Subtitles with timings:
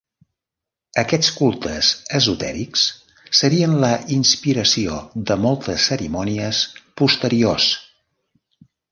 [0.99, 1.89] Aquests cultes
[2.19, 2.85] esotèrics
[3.39, 4.97] serien la inspiració
[5.33, 6.63] de moltes cerimònies
[7.03, 7.69] posteriors.